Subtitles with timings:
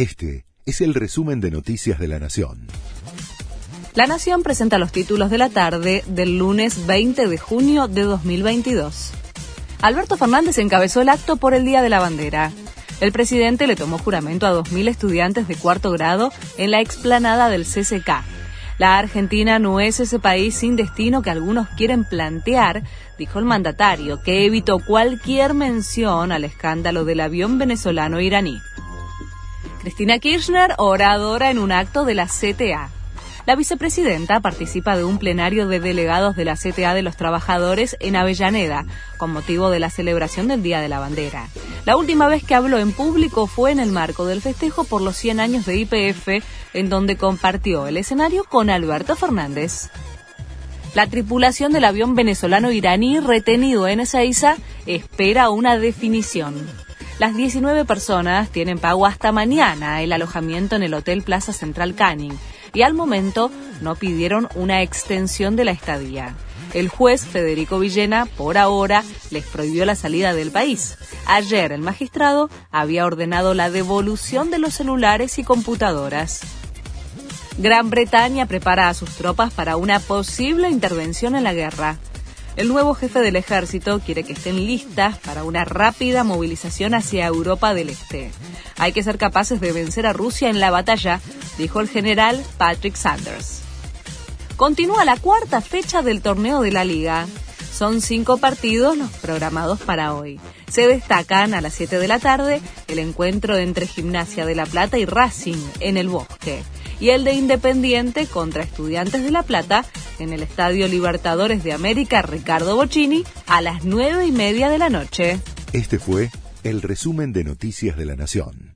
[0.00, 2.68] Este es el resumen de Noticias de la Nación.
[3.94, 9.10] La Nación presenta los títulos de la tarde del lunes 20 de junio de 2022.
[9.82, 12.50] Alberto Fernández encabezó el acto por el Día de la Bandera.
[13.02, 17.66] El presidente le tomó juramento a 2.000 estudiantes de cuarto grado en la explanada del
[17.66, 18.24] CCK.
[18.78, 22.84] La Argentina no es ese país sin destino que algunos quieren plantear,
[23.18, 28.62] dijo el mandatario, que evitó cualquier mención al escándalo del avión venezolano iraní.
[29.80, 32.90] Cristina Kirchner, oradora en un acto de la CTA.
[33.46, 38.14] La vicepresidenta participa de un plenario de delegados de la CTA de los Trabajadores en
[38.14, 38.84] Avellaneda,
[39.16, 41.48] con motivo de la celebración del Día de la Bandera.
[41.86, 45.16] La última vez que habló en público fue en el marco del festejo por los
[45.16, 49.88] 100 años de IPF, en donde compartió el escenario con Alberto Fernández.
[50.94, 56.68] La tripulación del avión venezolano iraní retenido en Ezeiza espera una definición.
[57.20, 62.32] Las 19 personas tienen pago hasta mañana el alojamiento en el Hotel Plaza Central Canning
[62.72, 63.50] y al momento
[63.82, 66.34] no pidieron una extensión de la estadía.
[66.72, 70.96] El juez Federico Villena, por ahora, les prohibió la salida del país.
[71.26, 76.40] Ayer el magistrado había ordenado la devolución de los celulares y computadoras.
[77.58, 81.98] Gran Bretaña prepara a sus tropas para una posible intervención en la guerra.
[82.56, 87.74] El nuevo jefe del ejército quiere que estén listas para una rápida movilización hacia Europa
[87.74, 88.32] del Este.
[88.76, 91.20] Hay que ser capaces de vencer a Rusia en la batalla,
[91.58, 93.62] dijo el general Patrick Sanders.
[94.56, 97.26] Continúa la cuarta fecha del torneo de la liga.
[97.72, 100.38] Son cinco partidos los programados para hoy.
[100.68, 104.98] Se destacan a las 7 de la tarde el encuentro entre Gimnasia de La Plata
[104.98, 106.62] y Racing en el Bosque
[107.00, 109.84] y el de Independiente contra Estudiantes de La Plata
[110.20, 114.90] en el Estadio Libertadores de América Ricardo Bocini a las nueve y media de la
[114.90, 115.40] noche.
[115.72, 116.30] Este fue
[116.62, 118.69] el resumen de Noticias de la Nación.